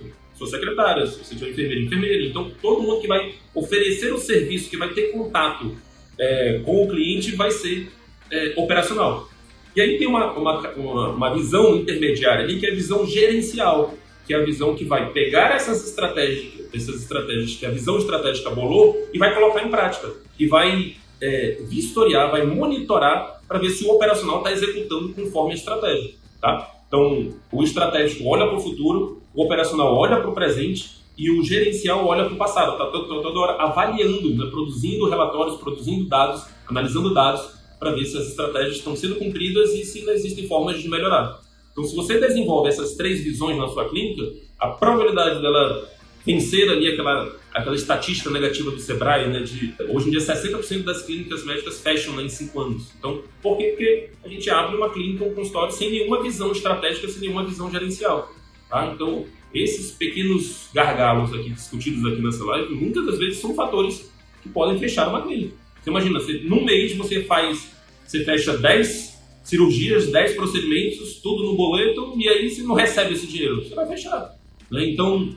[0.42, 2.26] sua secretária, se tiver enfermeiro, enfermeiro.
[2.26, 5.78] Então, todo mundo que vai oferecer o serviço, que vai ter contato
[6.18, 7.92] é, com o cliente, vai ser
[8.32, 9.30] é, operacional.
[9.76, 13.94] E aí tem uma, uma, uma, visão intermediária ali, que é a visão gerencial,
[14.26, 18.50] que é a visão que vai pegar essas estratégias, essas estratégias que a visão estratégica
[18.50, 20.12] bolou e vai colocar em prática.
[20.38, 25.56] E vai é, vistoriar, vai monitorar para ver se o operacional está executando conforme a
[25.56, 26.12] estratégia.
[26.42, 26.81] Tá?
[26.92, 31.42] Então, o estratégico olha para o futuro, o operacional olha para o presente e o
[31.42, 37.14] gerencial olha para o passado, está toda hora avaliando, né, produzindo relatórios, produzindo dados, analisando
[37.14, 37.50] dados
[37.80, 41.40] para ver se as estratégias estão sendo cumpridas e se existem formas de melhorar.
[41.72, 44.24] Então, se você desenvolve essas três visões na sua clínica,
[44.60, 45.88] a probabilidade dela
[46.26, 51.04] vencer ali aquela, aquela estatística negativa do Sebrae, né, de hoje em dia 60% das
[51.04, 52.92] clínicas médicas fecham né, em 5 anos.
[52.98, 53.70] Então, por quê?
[53.70, 57.72] Porque a gente abre uma clínica, um consultório sem nenhuma visão estratégica, sem nenhuma visão
[57.72, 58.32] gerencial.
[58.70, 58.92] Tá?
[58.94, 64.50] Então, esses pequenos gargalos aqui discutidos aqui nessa live, muitas das vezes são fatores que
[64.50, 65.56] podem fechar uma clínica.
[65.82, 67.72] Você imagina, você, num mês você faz,
[68.06, 73.28] você fecha 10 cirurgias, 10 procedimentos, tudo no boleto, e aí você não recebe esse
[73.28, 74.36] dinheiro, você vai fechar.
[74.70, 74.90] Né?
[74.90, 75.36] Então,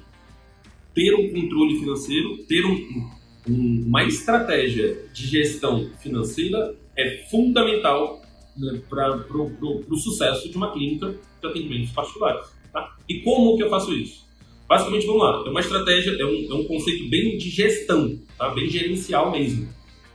[0.95, 3.11] ter um controle financeiro, ter um,
[3.49, 8.23] um, uma estratégia de gestão financeira é fundamental
[8.57, 12.47] né, para o sucesso de uma clínica de atendimentos particulares.
[12.73, 12.97] Tá?
[13.09, 14.25] E como que eu faço isso?
[14.69, 18.49] Basicamente, vamos lá, é uma estratégia, é um, é um conceito bem de gestão, tá?
[18.51, 19.69] bem gerencial mesmo.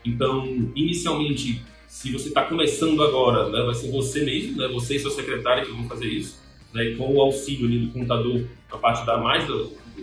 [0.03, 4.99] Então, inicialmente, se você está começando agora, né, vai ser você mesmo, né, você e
[4.99, 6.39] sua secretária que vão fazer isso,
[6.73, 9.53] né, com o auxílio do contador, a parte da mais da,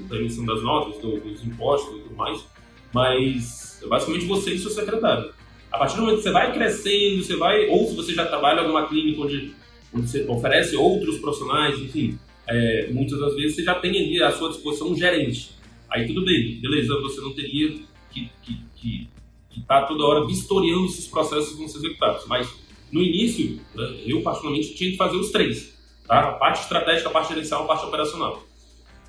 [0.03, 2.45] da emissão das notas, do, dos impostos e tudo mais,
[2.93, 5.31] mas basicamente você e sua secretária.
[5.71, 8.61] A partir do momento que você vai crescendo, você vai, ou se você já trabalha
[8.61, 9.55] em alguma clínica onde,
[9.93, 14.31] onde você oferece outros profissionais, enfim, é, muitas das vezes você já tem ali à
[14.31, 15.51] sua disposição um gerente.
[15.91, 17.75] Aí tudo bem, beleza, você não teria
[18.11, 19.09] que, que, que
[19.57, 22.27] que está toda hora vistoriando esses processos que vão ser executados.
[22.27, 22.47] Mas
[22.93, 25.75] no início, né, eu particularmente tinha que fazer os três,
[26.07, 26.21] tá?
[26.21, 28.46] A parte estratégica, a parte gerencial, a parte operacional.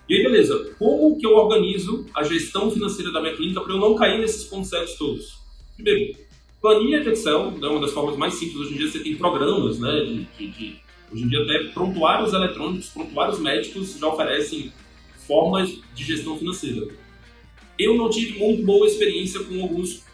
[0.10, 3.80] E aí, beleza, como que eu organizo a gestão financeira da minha clínica para eu
[3.80, 5.38] não cair nesses pontos cegos todos?
[5.76, 6.18] Primeiro,
[6.62, 8.58] planilha de Excel, né, uma das formas mais simples.
[8.58, 12.34] Hoje em dia você tem programas, né, de, de, de hoje em dia até prontuários
[12.34, 14.72] eletrônicos, prontuários médicos já oferecem
[15.28, 16.88] formas de gestão financeira.
[17.78, 20.06] Eu não tive muito boa experiência com alguns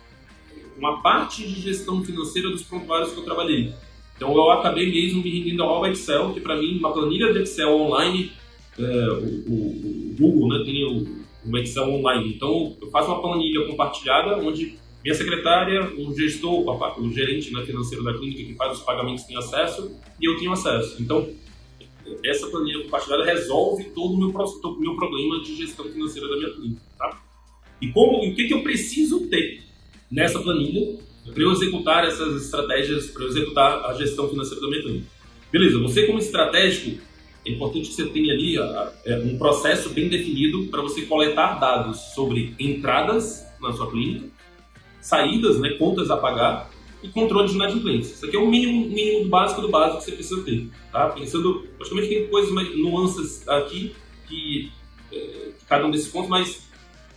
[0.78, 3.74] uma parte de gestão financeira dos prontuários que eu trabalhei.
[4.16, 7.74] Então eu acabei mesmo me rendendo ao Excel, que para mim, uma planilha de Excel
[7.74, 8.32] online,
[8.80, 12.34] é, o, o, o, Google né, tem o, o, Excel online.
[12.36, 16.66] Então eu faço uma planilha compartilhada, onde minha secretária, o gestor,
[17.00, 20.54] o gerente né, financeiro da clínica que faz os pagamentos tem acesso e eu tenho
[20.54, 21.02] acesso.
[21.02, 21.30] Então
[22.24, 26.82] essa planilha compartilhada resolve todo o meu, meu problema de gestão financeira da minha clínica.
[26.98, 27.22] Tá?
[27.82, 29.64] E como, o que, que eu preciso ter
[30.12, 31.00] nessa planilha
[31.32, 35.08] para eu executar essas estratégias, para eu executar a gestão financeira da minha clínica.
[35.52, 37.02] Beleza, você como estratégico,
[37.46, 42.00] é importante que você tenha ali é, um processo bem definido para você coletar dados
[42.14, 44.28] sobre entradas na sua clínica,
[45.02, 46.70] saídas, né, contas a pagar
[47.02, 48.14] e controle de inadimplência.
[48.14, 50.70] Isso aqui é o mínimo, mínimo básico do básico que você precisa ter.
[50.92, 51.10] Tá?
[51.10, 53.94] Pensando, praticamente tem coisas, nuances aqui
[54.28, 54.72] que,
[55.12, 56.70] é, cada um desses pontos, mas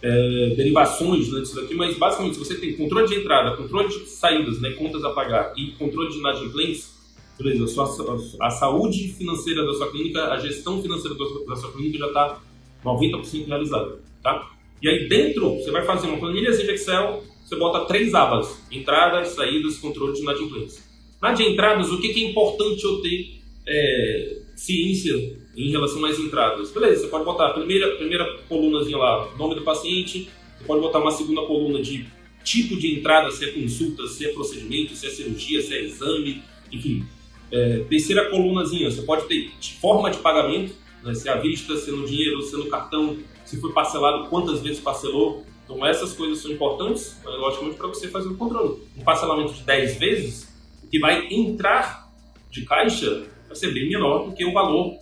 [0.03, 4.07] é, derivações né, disso daqui, mas basicamente se você tem controle de entrada, controle de
[4.07, 6.96] saídas, né, contas a pagar e controle de inadimplência,
[7.39, 11.57] beleza, a, sua, a, saúde financeira da sua clínica, a gestão financeira da sua, da
[11.57, 12.41] sua clínica já está
[12.85, 14.51] 90% realizada, tá?
[14.83, 19.29] E aí dentro, você vai fazer uma planilha de Excel, você bota três abas, entradas,
[19.29, 20.83] saídas, controle de inadimplência.
[21.21, 26.19] Na de entradas, o que, que é importante eu ter é, ciência em relação às
[26.19, 26.71] entradas.
[26.71, 30.99] Beleza, você pode botar a primeira, primeira colunazinha lá, nome do paciente, você pode botar
[30.99, 32.07] uma segunda coluna de
[32.45, 36.43] tipo de entrada, se é consulta, se é procedimento, se é cirurgia, se é exame,
[36.71, 37.05] enfim.
[37.51, 41.91] É, terceira colunazinha, você pode ter forma de pagamento, né, se é à vista, se
[41.91, 45.45] é no dinheiro, se é no cartão, se foi parcelado, quantas vezes parcelou.
[45.65, 48.83] Então essas coisas são importantes, logicamente, para você fazer o controle.
[48.97, 50.55] Um parcelamento de 10 vezes,
[50.91, 52.09] que vai entrar
[52.51, 54.95] de caixa, vai ser bem menor do que o valor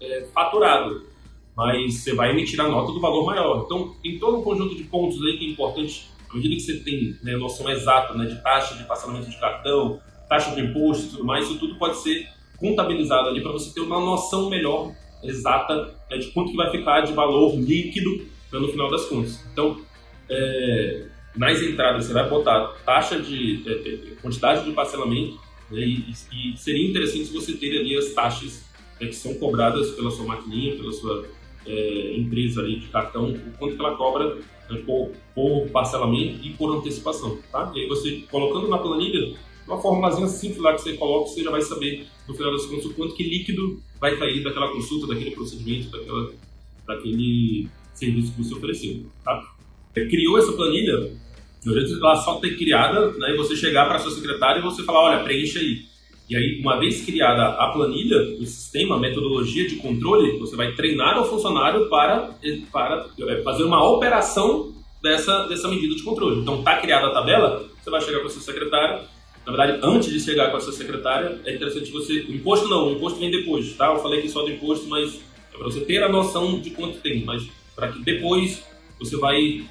[0.00, 1.04] é, faturado,
[1.56, 3.62] mas você vai emitir a nota do valor maior.
[3.64, 6.78] Então, tem todo um conjunto de pontos aí que é importante, à medida que você
[6.78, 11.08] tem né, noção exata né, de taxa de parcelamento de cartão, taxa de imposto e
[11.10, 15.94] tudo mais, isso tudo pode ser contabilizado ali para você ter uma noção melhor, exata,
[16.10, 19.44] né, de quanto que vai ficar de valor líquido no final das contas.
[19.52, 19.80] Então,
[20.28, 21.06] é,
[21.36, 25.38] nas entradas você vai botar taxa de é, é quantidade de parcelamento
[25.70, 28.64] né, e, e, seria interessante você ter ali as taxas
[29.00, 31.26] né, que são cobradas pela sua maquininha, pela sua
[31.66, 34.36] é, empresa ali de cartão, o quanto que ela cobra
[34.70, 37.72] né, por, por, parcelamento e por antecipação, tá?
[37.74, 41.50] E aí você, colocando na planilha, uma formulazinha simples lá que você coloca, você já
[41.50, 45.30] vai saber, no final das contas, o quanto que líquido vai cair daquela consulta, daquele
[45.30, 46.32] procedimento, daquela,
[46.86, 49.06] daquele serviço que você ofereceu.
[49.24, 49.42] Tá?
[49.94, 51.12] Criou essa planilha,
[51.66, 55.24] ela só ter criada, né, e você chegar para sua secretária e você falar, olha,
[55.24, 55.82] preencha aí.
[56.28, 60.72] E aí, uma vez criada a planilha, o sistema, a metodologia de controle, você vai
[60.72, 62.30] treinar o funcionário para,
[62.72, 64.72] para é, fazer uma operação
[65.02, 66.40] dessa, dessa medida de controle.
[66.40, 69.04] Então, está criada a tabela, você vai chegar com a sua secretária.
[69.46, 72.20] Na verdade, antes de chegar com a sua secretária, é interessante você.
[72.20, 73.86] O imposto não, o imposto vem depois, tá?
[73.92, 75.20] Eu falei aqui só do imposto, mas
[75.52, 78.64] é para você ter a noção de quanto tem, mas para que depois
[78.98, 79.64] você vai,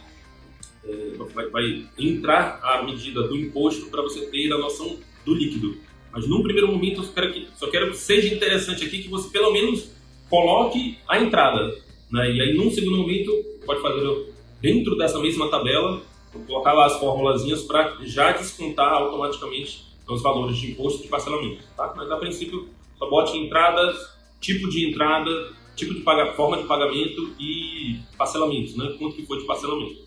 [0.86, 0.96] é,
[1.34, 5.76] vai, vai entrar a medida do imposto para você ter a noção do líquido.
[6.12, 9.10] Mas num primeiro momento, eu só quero que, só quero que seja interessante aqui que
[9.10, 9.90] você pelo menos
[10.30, 11.76] coloque a entrada.
[12.12, 12.32] Né?
[12.32, 13.32] E aí, num segundo momento,
[13.66, 16.02] pode fazer dentro dessa mesma tabela,
[16.40, 21.64] colocar lá as formulazinhas para já descontar automaticamente os valores de imposto de parcelamento.
[21.76, 21.94] Tá?
[21.96, 23.96] Mas a princípio, só bote entradas,
[24.40, 28.96] tipo de entrada, tipo de paga, forma de pagamento e parcelamento, né?
[29.00, 30.04] quanto que foi de parcelamento.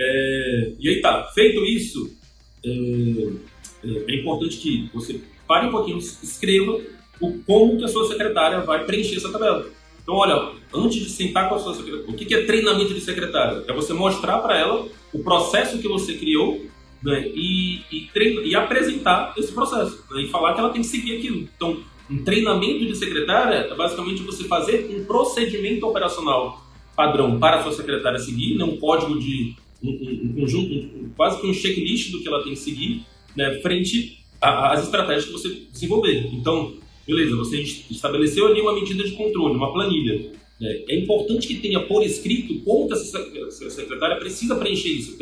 [0.00, 2.16] É, e aí tá, feito isso,
[2.64, 6.80] é, é, é, importante que você pare um pouquinho, escreva
[7.20, 9.68] o como que a sua secretária vai preencher essa tabela.
[10.08, 13.62] Então, olha, antes de sentar com a sua secretária, o que é treinamento de secretária?
[13.68, 16.64] É você mostrar para ela o processo que você criou
[17.02, 20.88] né, e, e, treina, e apresentar esse processo né, e falar que ela tem que
[20.88, 21.46] seguir aquilo.
[21.54, 26.66] Então, um treinamento de secretária é basicamente você fazer um procedimento operacional
[26.96, 31.10] padrão para a sua secretária seguir, né, um código de um, um, um conjunto, um,
[31.14, 33.04] quase que um checklist do que ela tem que seguir,
[33.36, 36.30] né, frente às estratégias que você desenvolver.
[36.32, 40.30] Então, Beleza, você estabeleceu ali uma medida de controle, uma planilha.
[40.60, 40.84] Né?
[40.90, 45.16] É importante que tenha por escrito como que essa secretária precisa preencher isso.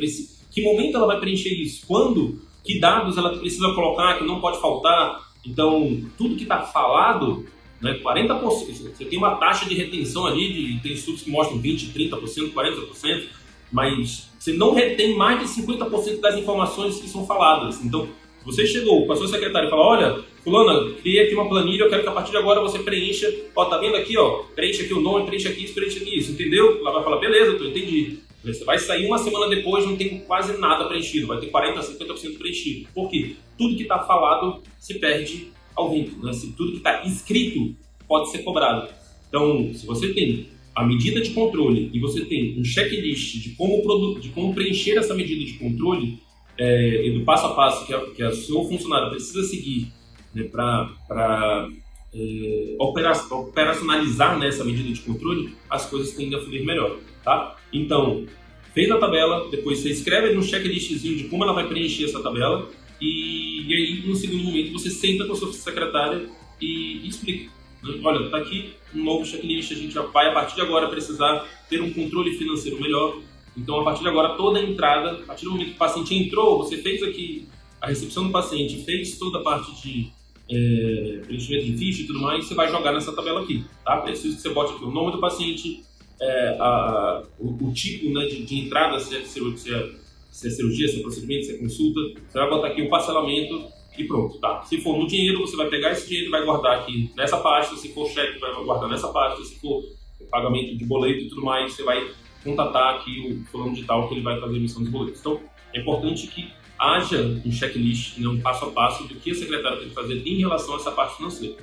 [0.51, 1.87] Que momento ela vai preencher isso?
[1.87, 2.40] Quando?
[2.64, 5.31] Que dados ela precisa colocar, que não pode faltar?
[5.46, 7.46] Então, tudo que está falado,
[7.81, 11.92] né, 40%, você tem uma taxa de retenção ali, de, tem estudos que mostram 20%,
[11.92, 13.27] 30%, 40%,
[13.70, 17.85] mas você não retém mais de 50% das informações que são faladas.
[17.85, 18.09] Então,
[18.44, 21.90] você chegou com a sua secretária e falou, olha, fulana, criei aqui uma planilha, eu
[21.90, 24.94] quero que a partir de agora você preencha, ó, tá vendo aqui, ó, preencha aqui
[24.94, 26.78] o nome, preencha aqui isso, preencha aqui isso, entendeu?
[26.78, 28.20] Ela vai falar, beleza, tô entendi.
[28.44, 32.38] Você vai sair uma semana depois, não tem quase nada preenchido, vai ter 40%, 50%
[32.38, 32.88] preenchido.
[32.94, 33.35] Por quê?
[33.59, 36.30] Tudo que está falado se perde ao vento, né?
[36.56, 37.74] Tudo que está escrito
[38.06, 38.88] pode ser cobrado.
[39.28, 44.20] Então, se você tem a medida de controle e você tem um checklist de como,
[44.20, 46.20] de como preencher essa medida de controle,
[46.56, 49.88] é, do passo a passo que, a, que a seu funcionário precisa seguir
[50.37, 51.68] né, para
[52.14, 57.57] é, operacionalizar nessa medida de controle, as coisas tendem a fluir melhor, tá?
[57.72, 58.27] Então,
[58.75, 62.68] fez a tabela, depois você escreve no checklistzinho de como ela vai preencher essa tabela
[63.01, 66.29] e, e aí, no segundo momento, você senta com a sua secretária
[66.61, 67.51] e, e explica.
[67.83, 68.01] Né?
[68.03, 71.46] Olha, está aqui um novo checklist, a gente já vai, a partir de agora, precisar
[71.68, 73.18] ter um controle financeiro melhor,
[73.57, 76.14] então, a partir de agora, toda a entrada, a partir do momento que o paciente
[76.14, 77.49] entrou, você fez aqui
[77.81, 80.11] a recepção do paciente, fez toda a parte de
[80.50, 83.98] é, preenchimento de ficha e tudo mais, você vai jogar nessa tabela aqui, tá?
[83.98, 85.82] Preciso que você bote aqui o nome do paciente,
[86.20, 89.40] é, a, o, o, tipo né, de, de, entrada, se é, se,
[89.74, 89.90] é,
[90.30, 93.64] se é cirurgia, se é procedimento, se é consulta, você vai botar aqui o parcelamento
[93.98, 94.62] e pronto, tá?
[94.62, 97.76] Se for no dinheiro, você vai pegar esse dinheiro e vai guardar aqui nessa pasta,
[97.76, 99.82] se for cheque, vai guardar nessa pasta, se for
[100.30, 102.11] pagamento de boleto e tudo mais, você vai
[102.44, 105.20] contatar aqui o fulano de tal que ele vai fazer a emissão dos boletos.
[105.20, 105.40] Então,
[105.74, 109.78] é importante que haja um checklist, né, um passo a passo do que a secretária
[109.78, 111.56] tem que fazer em relação a essa parte financeira.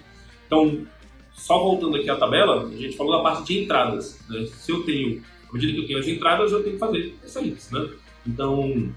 [0.45, 0.85] Então,
[1.33, 4.19] só voltando aqui à tabela, a gente falou da parte de entradas.
[4.29, 4.45] Né?
[4.45, 7.31] Se eu tenho, à medida que eu tenho as entradas, eu tenho que fazer as
[7.31, 7.71] saídas.
[7.71, 7.89] Né?
[8.25, 8.91] Então,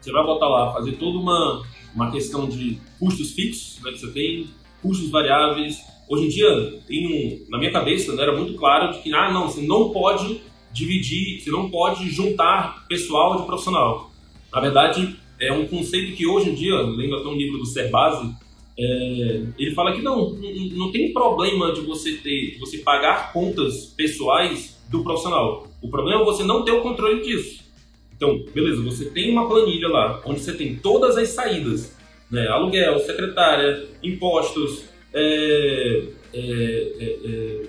[0.00, 1.62] você vai botar lá, fazer toda uma,
[1.94, 4.50] uma questão de custos fixos né, que você tem,
[4.82, 5.78] custos variáveis.
[6.08, 9.32] Hoje em dia, tem um, na minha cabeça, né, era muito claro de que, ah,
[9.32, 10.40] não, você não pode
[10.72, 14.10] dividir, você não pode juntar pessoal de profissional.
[14.52, 18.32] Na verdade, é um conceito que hoje em dia, lendo até um livro do Serbase,
[18.78, 23.86] é, ele fala que não, não tem problema de você ter, de você pagar contas
[23.86, 25.66] pessoais do profissional.
[25.82, 27.62] O problema é você não ter o controle disso.
[28.14, 31.96] Então, beleza, você tem uma planilha lá, onde você tem todas as saídas,
[32.30, 32.46] né?
[32.46, 37.62] aluguel, secretária, impostos, é, é, é, é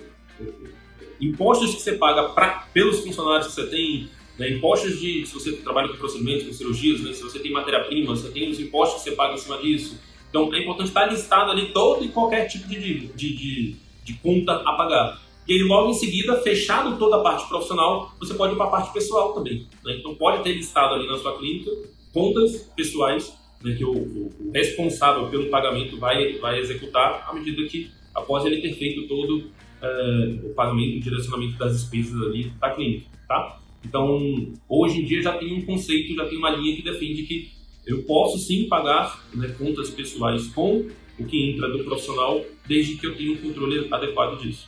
[1.20, 4.10] impostos que você paga pra, pelos funcionários que você tem,
[4.44, 8.16] né, impostos de se você trabalha com procedimentos, com cirurgias, né, se você tem matéria-prima,
[8.16, 9.98] você tem os impostos que você paga em cima disso.
[10.30, 14.54] Então é importante estar listado ali todo e qualquer tipo de, de, de, de conta
[14.54, 15.22] a pagar.
[15.48, 18.70] E aí, logo em seguida, fechado toda a parte profissional, você pode ir para a
[18.70, 19.68] parte pessoal também.
[19.84, 19.98] Né?
[19.98, 21.70] Então, pode ter listado ali na sua clínica
[22.14, 27.92] contas pessoais né, que o, o, responsável pelo pagamento vai, vai executar à medida que,
[28.16, 29.52] após ele ter feito todo
[29.82, 33.60] é, o pagamento, o direcionamento das despesas ali da clínica, tá?
[33.86, 37.52] Então, hoje em dia já tem um conceito, já tem uma linha que defende que
[37.86, 40.88] eu posso sim pagar né, contas pessoais com
[41.20, 44.68] o que entra do profissional, desde que eu tenha um controle adequado disso.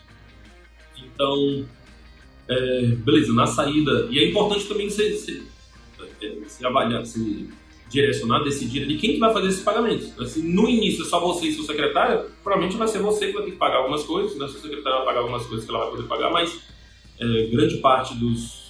[0.97, 1.65] Então,
[2.47, 5.41] é, beleza, na saída, e é importante também você, você,
[6.43, 7.47] você avaliar, você
[7.89, 10.11] direcionar, decidir ali quem que vai fazer esses pagamentos.
[10.29, 13.43] Se no início é só você e seu secretário, provavelmente vai ser você que vai
[13.43, 14.47] ter que pagar algumas coisas, né?
[14.47, 16.59] seu secretário vai pagar algumas coisas que ela vai poder pagar, mas
[17.19, 18.64] é, grande parte dos,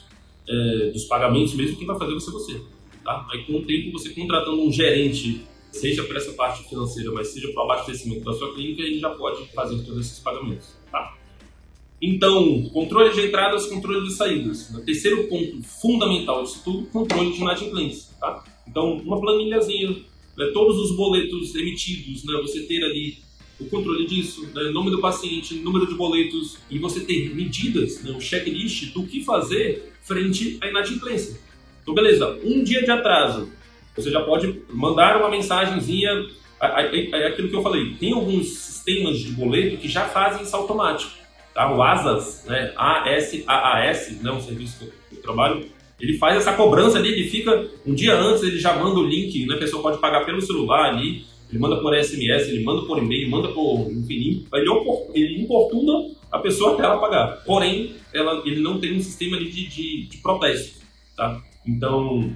[0.47, 2.62] é, dos pagamentos mesmo quem vai fazer vai ser você.
[3.03, 3.27] Tá?
[3.31, 7.51] Aí com o tempo você contratando um gerente, seja para essa parte financeira, mas seja
[7.51, 10.75] para o abastecimento da sua clínica, ele já pode fazer todos esses pagamentos.
[10.91, 11.15] Tá?
[12.01, 14.69] Então, controle de entradas, controle de saídas.
[14.69, 18.13] O terceiro ponto fundamental disso tudo, controle de inadimplência.
[18.19, 18.43] Tá?
[18.67, 19.91] Então, uma planilhazinha,
[20.38, 23.17] né, todos os boletos emitidos, né, você ter ali
[23.60, 28.12] o controle disso, né, nome do paciente, número de boletos, e você ter medidas, né,
[28.12, 31.39] um checklist do que fazer frente à inadimplência.
[31.82, 33.50] Então, beleza, um dia de atraso,
[33.96, 36.10] você já pode mandar uma mensagenzinha,
[36.60, 41.12] é aquilo que eu falei, tem alguns sistemas de boleto que já fazem isso automático.
[41.54, 41.74] Tá?
[41.74, 45.65] O ASAS, né, ASAAS, né, um serviço que eu trabalho,
[46.00, 49.46] ele faz essa cobrança ali, ele fica um dia antes, ele já manda o link,
[49.46, 52.97] né, a pessoa pode pagar pelo celular ali, ele manda por SMS, ele manda por
[52.97, 54.45] e-mail, manda por enfim,
[55.13, 57.43] ele, importuna a pessoa até ela pagar.
[57.45, 60.79] Porém, ela, ele não tem um sistema de, de, de protesto,
[61.15, 61.41] tá?
[61.65, 62.36] Então,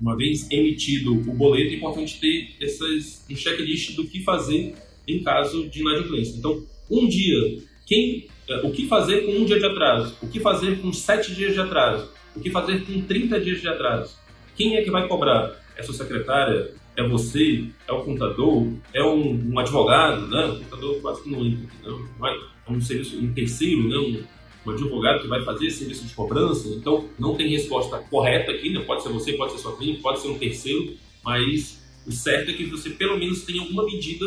[0.00, 4.74] uma vez emitido o boleto, é importante ter essas, um checklist do que fazer
[5.06, 6.36] em caso de inadimplência.
[6.36, 10.16] Então, um dia, quem, é, o que fazer com um dia de atraso?
[10.22, 12.10] O que fazer com sete dias de atraso?
[12.34, 14.16] O que fazer com 30 dias de atraso?
[14.56, 15.52] Quem é que vai cobrar?
[15.76, 16.72] É sua secretária?
[16.96, 17.64] É você?
[17.88, 18.68] É o contador?
[18.92, 20.28] É um, um advogado?
[20.28, 20.46] Né?
[20.46, 22.06] O contador quase que não entra, não.
[22.18, 23.96] Vai, é um serviço, um terceiro, né?
[23.96, 28.80] um, advogado que vai fazer serviço de cobrança, então não tem resposta correta aqui, né?
[28.80, 32.54] pode ser você, pode ser sua clínica, pode ser um terceiro, mas o certo é
[32.54, 34.26] que você pelo menos tenha alguma medida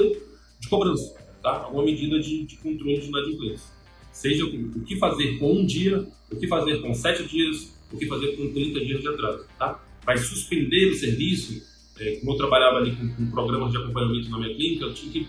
[0.59, 1.63] de cobrança, tá?
[1.63, 3.77] alguma medida de, de controle de inadimplência.
[4.11, 8.05] Seja o que fazer com um dia, o que fazer com sete dias, o que
[8.07, 9.45] fazer com 30 dias de atraso.
[9.57, 9.83] Tá?
[10.03, 11.61] Vai suspender o serviço,
[12.19, 15.27] como eu trabalhava ali com, com programas de acompanhamento na minha clínica, eu tinha que,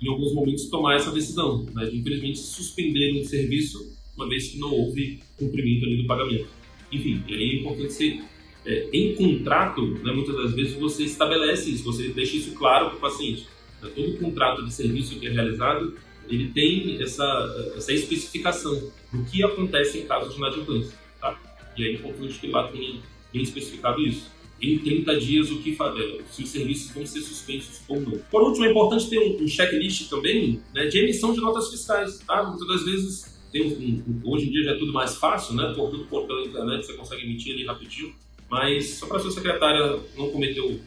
[0.00, 4.58] em alguns momentos, tomar essa decisão, né, de infelizmente suspender um serviço uma vez que
[4.58, 6.46] não houve cumprimento ali do pagamento.
[6.92, 8.22] Enfim, e aí é importante ser
[8.66, 12.96] é, em contrato, né, muitas das vezes você estabelece isso, você deixa isso claro para
[12.96, 13.46] o paciente.
[13.82, 15.94] Né, todo contrato de serviço que é realizado,
[16.28, 20.96] ele tem essa, essa especificação do que acontece em caso de inadimplência.
[21.20, 21.38] Tá?
[21.76, 23.00] E é importante que lá tenha,
[23.32, 24.30] tenha especificado isso.
[24.60, 28.18] Em 30 dias, o que fazer, se os serviços vão ser suspensos ou não.
[28.30, 32.18] Por último, é importante ter um, um checklist também né, de emissão de notas fiscais.
[32.20, 32.42] Tá?
[32.44, 35.72] Muitas das vezes tem um, hoje em dia já é tudo mais fácil, né?
[35.76, 38.14] Por tudo por pela internet você consegue emitir ali rapidinho.
[38.50, 40.80] Mas só para sua secretária não cometer o,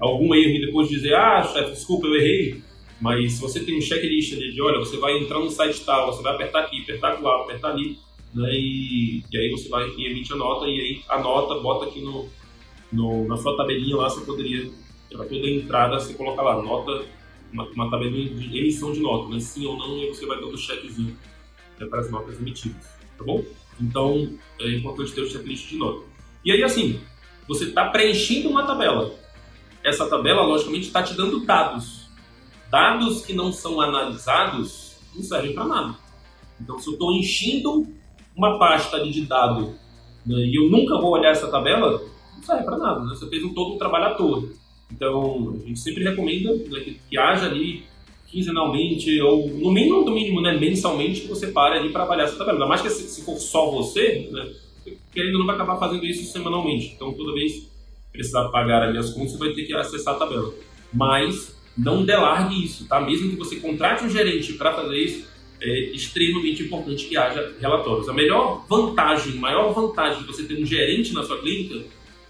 [0.00, 2.62] algum erro e depois dizer, ah, chefe, desculpa, eu errei.
[3.00, 6.12] Mas se você tem um checklist ali de, olha, você vai entrar no site tal,
[6.12, 7.98] você vai apertar aqui, apertar lá, apertar ali,
[8.34, 8.50] né?
[8.52, 12.00] E, e aí você vai e emite a nota e aí a nota bota aqui
[12.00, 12.28] no,
[12.92, 14.70] no na sua tabelinha lá, você poderia,
[15.10, 17.04] para toda entrada, você coloca lá, nota,
[17.52, 19.40] uma, uma tabelinha de emissão de nota, né?
[19.40, 21.16] Sim ou não, e você vai dando checkzinho
[21.78, 22.84] né, para as notas emitidas,
[23.16, 23.42] tá bom?
[23.80, 26.04] Então, é importante ter o checklist de nota.
[26.44, 27.00] E aí, assim,
[27.48, 29.14] você está preenchendo uma tabela.
[29.82, 32.08] Essa tabela, logicamente, está te dando dados.
[32.70, 35.96] Dados que não são analisados não servem para nada.
[36.60, 37.86] Então, se eu estou enchendo
[38.36, 39.74] uma pasta de dado
[40.24, 42.02] né, e eu nunca vou olhar essa tabela,
[42.42, 43.00] não serve para nada.
[43.04, 43.14] Né?
[43.14, 44.48] Você fez um todo um trabalho à toa.
[44.90, 47.84] Então, a gente sempre recomenda né, que, que haja ali
[48.26, 52.36] quinzenalmente, ou no mínimo, no mínimo, né, mensalmente, que você pare ali para avaliar essa
[52.36, 52.56] tabela.
[52.56, 54.52] Ainda mais que se, se for só você, né,
[55.12, 56.92] querendo não vai acabar fazendo isso semanalmente.
[56.96, 57.70] Então, toda vez
[58.10, 60.52] precisar pagar ali as contas, você vai ter que acessar a tabela.
[60.92, 63.00] Mas não delargue isso, tá?
[63.00, 65.26] Mesmo que você contrate um gerente para fazer isso,
[65.60, 68.08] é extremamente importante que haja relatórios.
[68.08, 71.82] A melhor vantagem, maior vantagem de você ter um gerente na sua clínica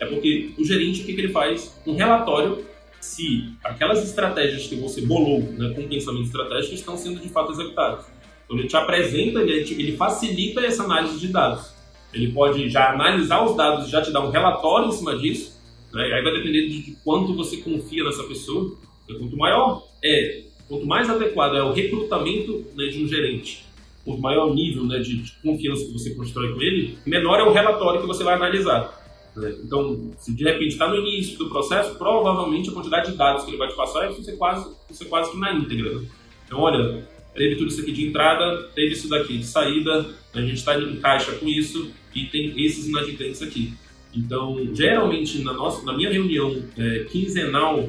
[0.02, 1.80] é porque o gerente, o que, ele faz?
[1.86, 2.64] Um relatório
[3.00, 8.06] se aquelas estratégias que você bolou né, com pensamento estratégico estão sendo de fato executadas.
[8.44, 11.72] Então ele te apresenta, ele, ele facilita essa análise de dados.
[12.12, 15.56] Ele pode já analisar os dados, já te dar um relatório em cima disso.
[15.92, 16.02] Né?
[16.02, 18.76] Aí vai depender de quanto você confia nessa pessoa.
[19.04, 23.64] Então, quanto maior é, quanto mais adequado é o recrutamento né, de um gerente,
[24.04, 27.44] quanto maior o nível né, de, de confiança que você constrói com ele, menor é
[27.44, 29.01] o relatório que você vai analisar.
[29.36, 29.54] Né?
[29.64, 33.50] Então, se de repente está no início do processo, provavelmente a quantidade de dados que
[33.50, 36.02] ele vai te passar vai ser quase, vai ser quase que na íntegra.
[36.46, 40.54] Então, olha, teve tudo isso aqui de entrada, teve isso daqui de saída, a gente
[40.54, 43.74] está em caixa com isso e tem esses inadimplentes aqui.
[44.14, 47.88] Então, geralmente, na, nossa, na minha reunião é, quinzenal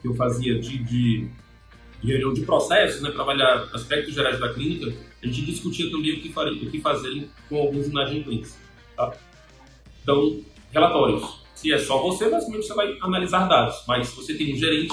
[0.00, 1.28] que eu fazia de, de,
[2.02, 6.20] de reunião de processos, né, para aspectos gerais da clínica, a gente discutia também o
[6.20, 8.58] que, faria, o que fazer com alguns inadimplentes.
[8.96, 9.12] Tá?
[10.02, 10.40] Então,
[10.72, 11.42] relatórios.
[11.54, 13.84] Se é só você, basicamente você vai analisar dados.
[13.86, 14.92] Mas se você tem um gerente,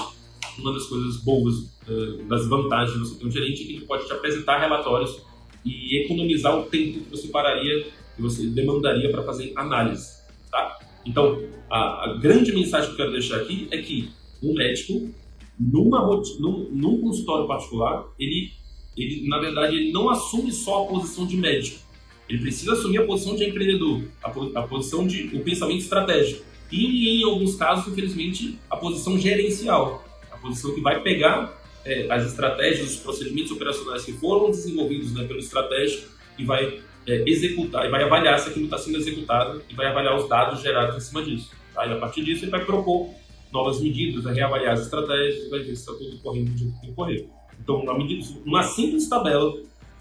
[0.58, 1.54] uma das coisas boas,
[1.88, 5.20] uh, das vantagens de você ter um gerente é que ele pode te apresentar relatórios
[5.64, 10.20] e economizar o tempo que você pararia, que você demandaria para fazer análise.
[10.50, 10.78] Tá?
[11.04, 14.10] Então, a, a, grande mensagem que eu quero deixar aqui é que
[14.42, 15.10] um médico,
[15.58, 16.06] numa,
[16.38, 18.50] num, num consultório particular, ele,
[18.96, 21.89] ele, na verdade, ele não assume só a posição de médico
[22.30, 24.28] ele precisa assumir a posição de empreendedor, a,
[24.60, 26.44] a posição de o pensamento estratégico.
[26.70, 32.24] E, em alguns casos, infelizmente, a posição gerencial, a posição que vai pegar é, as
[32.24, 36.06] estratégias, os procedimentos operacionais que foram desenvolvidos né, pelo estratégico
[36.38, 40.16] e vai é, executar, e vai avaliar se aquilo está sendo executado e vai avaliar
[40.16, 41.50] os dados gerados em cima disso.
[41.74, 41.84] Tá?
[41.84, 43.10] E a partir disso, ele vai propor
[43.52, 46.74] novas medidas, vai reavaliar as estratégias e vai ver se está tudo correndo do jeito
[46.74, 47.28] que tem que correr.
[47.60, 49.52] Então, uma, medida, uma simples tabela,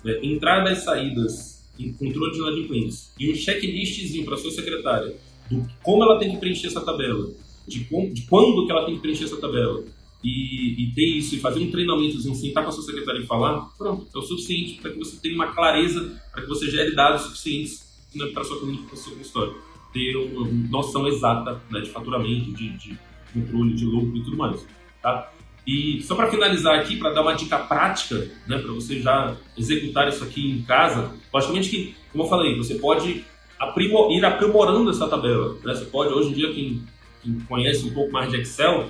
[0.03, 1.58] né, entradas e saídas
[1.93, 5.15] controle de inadimplência e um checklistzinho para sua secretária
[5.49, 7.29] do como ela tem que preencher essa tabela,
[7.67, 9.83] de, com, de quando que ela tem que preencher essa tabela,
[10.23, 13.69] e, e ter isso e fazer um treinamentozinho, sentar com a sua secretária e falar,
[13.77, 17.23] pronto, é o suficiente para que você tenha uma clareza, para que você gere dados
[17.23, 19.55] suficientes né, para sua para seu consultório.
[19.93, 22.99] Ter uma noção exata né, de faturamento, de, de
[23.33, 24.65] controle, de lucro e tudo mais.
[25.01, 25.31] Tá?
[25.65, 30.07] E só para finalizar aqui, para dar uma dica prática, né, para você já executar
[30.07, 33.23] isso aqui em casa, logicamente que, como eu falei, você pode
[33.59, 35.55] aprimor, ir aprimorando essa tabela.
[35.63, 35.73] Né?
[35.75, 36.81] Você pode, hoje em dia, quem,
[37.21, 38.89] quem conhece um pouco mais de Excel,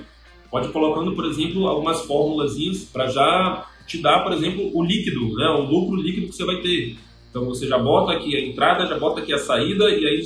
[0.50, 2.56] pode ir colocando, por exemplo, algumas fórmulas
[2.92, 6.56] para já te dar, por exemplo, o líquido, né, o lucro líquido que você vai
[6.56, 6.96] ter.
[7.28, 10.22] Então você já bota aqui a entrada, já bota aqui a saída e aí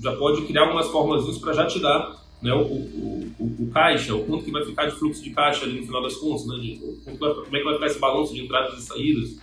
[0.00, 4.14] já pode criar algumas fórmulas para já te dar né, o, o, o, o, caixa,
[4.14, 6.56] o quanto que vai ficar de fluxo de caixa ali no final das contas, né,
[6.56, 9.38] de, como é que vai ficar esse balanço de entradas e saídas.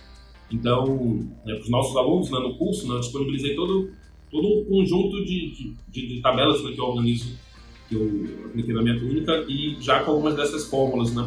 [0.50, 3.90] Então, né, para os nossos alunos né, no curso, né, eu disponibilizei todo,
[4.30, 7.38] todo um conjunto de, de, de, de tabelas né, que eu organizo,
[7.88, 11.22] que eu apliquei na minha clínica, e já com algumas dessas fórmulas né,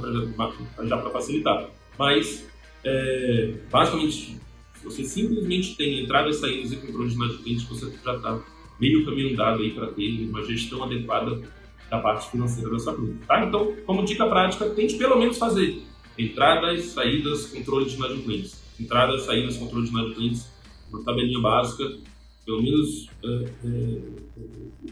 [0.85, 1.69] já para facilitar.
[1.97, 2.47] Mas,
[2.83, 4.37] é, basicamente,
[4.83, 8.41] você simplesmente tem entradas e saídas e controle de inadimplentes, você já está
[8.79, 11.41] meio caminho aí para ter uma gestão adequada
[11.89, 13.25] da parte financeira da sua clínica.
[13.27, 13.45] Tá?
[13.45, 15.81] Então, como dica prática, tente pelo menos fazer
[16.17, 18.61] entradas, saídas, controle de inadimplentes.
[18.79, 20.49] Entradas, saídas, controle de inadimplentes,
[20.91, 21.97] uma tabelinha básica,
[22.45, 23.27] pelo menos é,
[23.63, 24.01] é,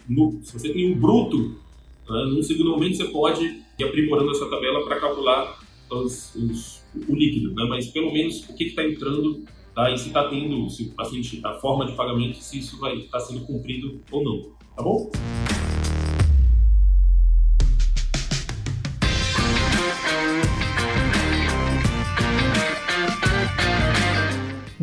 [0.08, 1.56] no, se você tem um bruto,
[2.10, 3.44] né, num segundo momento você pode
[3.80, 7.66] ir aprimorando essa tabela para calcular os, os, o líquido, né?
[7.70, 9.44] mas pelo menos o que está entrando
[9.74, 9.92] tá?
[9.92, 13.20] e se está tendo, se o paciente, a forma de pagamento, se isso vai estar
[13.20, 15.12] tá sendo cumprido ou não, tá bom?